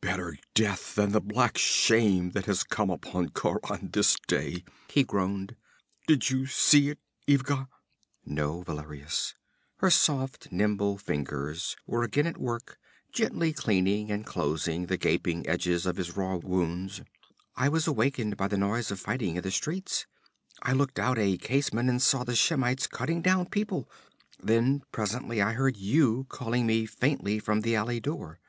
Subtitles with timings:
[0.00, 5.54] 'Better death than the black shame that has come upon Khauran this day,' he groaned.
[6.08, 7.68] 'Did you see it, Ivga?'
[8.26, 9.36] 'No, Valerius.'
[9.76, 12.76] Her soft, nimble fingers were again at work,
[13.12, 17.00] gently cleansing and closing the gaping edges of his raw wounds.
[17.54, 20.06] 'I was awakened by the noise of fighting in the streets
[20.60, 23.88] I looked out a casement and saw the Shemites cutting down people;
[24.42, 28.40] then presently I heard you calling me faintly from the alley door.'